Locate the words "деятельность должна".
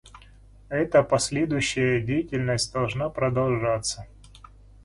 2.01-3.09